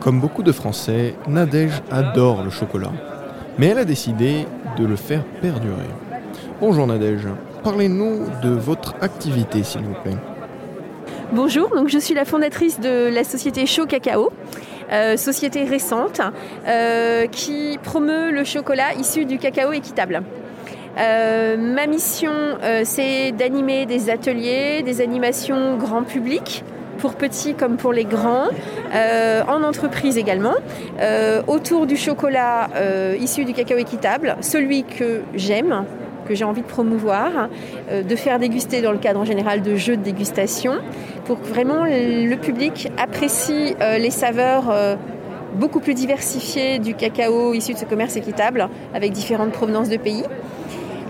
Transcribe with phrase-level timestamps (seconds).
[0.00, 2.92] Comme beaucoup de Français, Nadège adore le chocolat.
[3.58, 4.46] Mais elle a décidé
[4.78, 5.88] de le faire perdurer.
[6.60, 7.26] Bonjour Nadège,
[7.64, 10.16] parlez-nous de votre activité s'il vous plaît.
[11.32, 14.30] Bonjour, donc je suis la fondatrice de la société Chaud Cacao.
[14.92, 16.20] Euh, société récente
[16.68, 20.22] euh, qui promeut le chocolat issu du cacao équitable.
[20.98, 22.32] Euh, ma mission,
[22.84, 26.64] c'est d'animer des ateliers, des animations grand public
[26.98, 28.48] pour petits comme pour les grands,
[28.92, 30.54] en entreprise également,
[31.46, 32.68] autour du chocolat
[33.20, 35.84] issu du cacao équitable, celui que j'aime,
[36.26, 37.48] que j'ai envie de promouvoir,
[37.90, 40.74] de faire déguster dans le cadre en général de jeux de dégustation,
[41.24, 44.74] pour que vraiment le public apprécie les saveurs
[45.54, 50.24] beaucoup plus diversifiées du cacao issu de ce commerce équitable, avec différentes provenances de pays.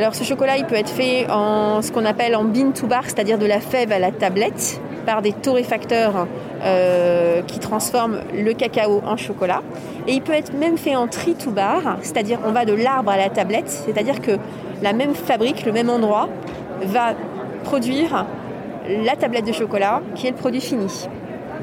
[0.00, 3.02] Alors ce chocolat, il peut être fait en ce qu'on appelle en bean to bar,
[3.04, 6.26] c'est-à-dire de la fève à la tablette, par des torréfacteurs
[6.64, 9.60] euh, qui transforment le cacao en chocolat.
[10.08, 13.10] Et il peut être même fait en tri to bar, c'est-à-dire on va de l'arbre
[13.10, 14.38] à la tablette, c'est-à-dire que
[14.80, 16.30] la même fabrique, le même endroit,
[16.80, 17.12] va
[17.64, 18.24] produire
[19.04, 21.10] la tablette de chocolat qui est le produit fini.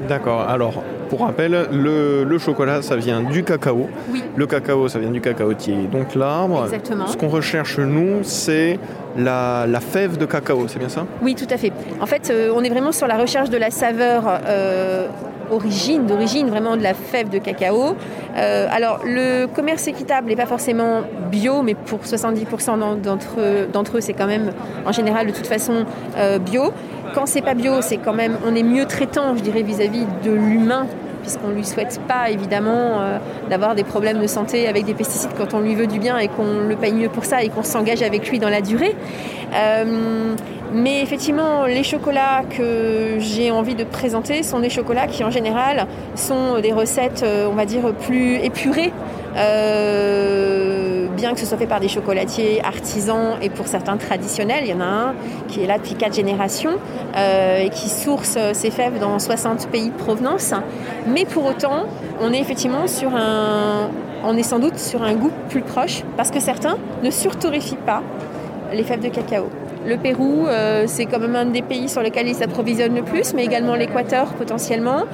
[0.08, 0.42] D'accord.
[0.48, 3.88] Alors, pour rappel, le, chocolat, ça vient du cacao.
[4.10, 4.22] Oui.
[4.36, 6.64] Le cacao, ça vient du cacaotier, donc l'arbre.
[6.64, 7.06] Exactement.
[7.06, 8.78] Ce qu'on recherche, nous, c'est
[9.16, 11.06] la, fève de cacao, c'est bien ça?
[11.22, 11.72] Oui, tout à fait.
[12.00, 15.08] En fait, euh, on est vraiment sur la recherche de la saveur euh,
[15.50, 17.96] origine, d'origine vraiment de la fève de cacao.
[18.36, 24.12] Euh, alors, le commerce équitable n'est pas forcément bio, mais pour 70% d'entre eux, c'est
[24.12, 24.52] quand même
[24.86, 25.84] en général de toute façon
[26.44, 26.72] bio.
[27.14, 30.30] Quand c'est pas bio, c'est quand même, on est mieux traitant, je dirais, vis-à-vis de
[30.30, 30.86] l'humain
[31.28, 33.18] puisqu'on ne lui souhaite pas évidemment euh,
[33.50, 36.28] d'avoir des problèmes de santé avec des pesticides quand on lui veut du bien et
[36.28, 38.96] qu'on le paye mieux pour ça et qu'on s'engage avec lui dans la durée.
[39.54, 40.34] Euh,
[40.72, 45.86] mais effectivement, les chocolats que j'ai envie de présenter sont des chocolats qui en général
[46.14, 48.92] sont des recettes, euh, on va dire, plus épurées
[51.18, 54.62] bien que ce soit fait par des chocolatiers artisans et pour certains traditionnels.
[54.64, 55.14] Il y en a un
[55.48, 56.76] qui est là depuis quatre générations
[57.16, 60.54] euh, et qui source euh, ses fèves dans 60 pays de provenance.
[61.08, 61.86] Mais pour autant,
[62.20, 63.90] on est effectivement sur un,
[64.24, 68.02] on est sans doute sur un goût plus proche parce que certains ne surtorréfient pas
[68.72, 69.48] les fèves de cacao.
[69.86, 73.34] Le Pérou, euh, c'est quand même un des pays sur lesquels ils s'approvisionnent le plus,
[73.34, 75.04] mais également l'Équateur potentiellement.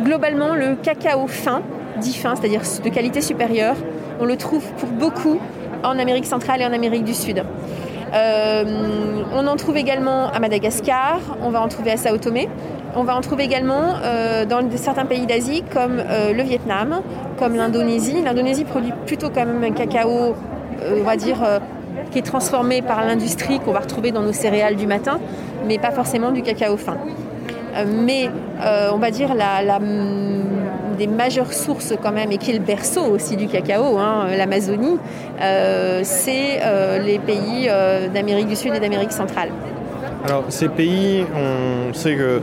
[0.00, 1.62] globalement, le cacao fin,
[2.06, 3.76] fin, c'est-à-dire de qualité supérieure,
[4.20, 5.38] on le trouve pour beaucoup
[5.84, 7.42] en Amérique centrale et en Amérique du Sud.
[8.14, 8.64] Euh,
[9.34, 12.48] on en trouve également à Madagascar, on va en trouver à Sao Tomé,
[12.96, 17.02] on va en trouver également euh, dans certains pays d'Asie comme euh, le Vietnam,
[17.38, 18.22] comme l'Indonésie.
[18.22, 20.34] L'Indonésie produit plutôt quand même un cacao,
[20.90, 21.38] on va dire,
[22.10, 25.18] qui est transformé par l'industrie qu'on va retrouver dans nos céréales du matin,
[25.66, 26.96] mais pas forcément du cacao fin.
[27.86, 28.30] Mais
[28.92, 29.78] on va dire la,
[30.98, 34.98] des majeures sources quand même, et qui est le berceau aussi du cacao, hein, l'Amazonie,
[35.40, 39.50] euh, c'est euh, les pays euh, d'Amérique du Sud et d'Amérique centrale.
[40.24, 42.42] Alors ces pays, on sait que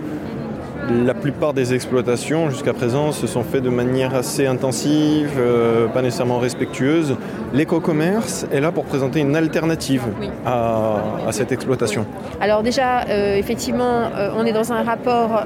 [0.89, 6.01] la plupart des exploitations jusqu'à présent se sont faites de manière assez intensive, euh, pas
[6.01, 7.15] nécessairement respectueuse.
[7.53, 10.03] L'éco-commerce est là pour présenter une alternative
[10.45, 10.97] à,
[11.31, 12.05] cette exploitation.
[12.39, 15.43] Alors déjà, euh, effectivement, euh, on est dans un rapport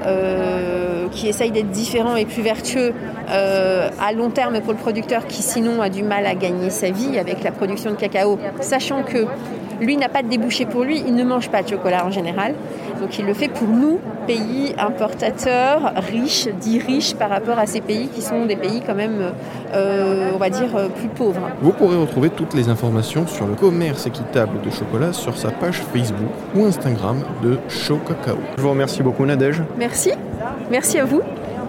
[1.10, 2.92] qui essaye d'être différent et plus vertueux
[3.28, 7.18] à long terme pour le producteur qui sinon a du mal à gagner sa vie
[7.18, 9.26] avec la production de cacao, sachant que
[9.80, 12.54] lui n'a pas de débouché pour lui, il ne mange pas de chocolat en général.
[13.00, 17.80] Donc il le fait pour nous, pays importateurs, riches, dits riches par rapport à ces
[17.80, 19.32] pays qui sont des pays quand même,
[19.74, 21.48] euh, on va dire, plus pauvres.
[21.62, 25.82] Vous pourrez retrouver toutes les informations sur le commerce équitable de chocolat sur sa page
[25.92, 28.38] Facebook ou Instagram de Show Cacao.
[28.56, 29.62] Je vous remercie beaucoup Nadège.
[29.78, 30.12] Merci,
[30.70, 31.22] merci à vous.